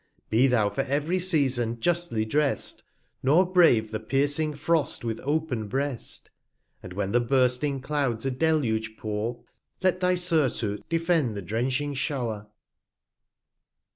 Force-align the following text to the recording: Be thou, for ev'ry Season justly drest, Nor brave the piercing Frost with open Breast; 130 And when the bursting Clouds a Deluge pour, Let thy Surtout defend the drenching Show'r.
Be 0.31 0.47
thou, 0.47 0.71
for 0.71 0.81
ev'ry 0.81 1.19
Season 1.19 1.79
justly 1.79 2.25
drest, 2.25 2.81
Nor 3.21 3.45
brave 3.45 3.91
the 3.91 3.99
piercing 3.99 4.55
Frost 4.55 5.03
with 5.05 5.19
open 5.19 5.67
Breast; 5.67 6.31
130 6.79 6.89
And 6.89 6.93
when 6.93 7.11
the 7.11 7.19
bursting 7.21 7.81
Clouds 7.81 8.25
a 8.25 8.31
Deluge 8.31 8.97
pour, 8.97 9.43
Let 9.83 9.99
thy 9.99 10.15
Surtout 10.15 10.79
defend 10.89 11.37
the 11.37 11.43
drenching 11.43 11.93
Show'r. 11.93 12.47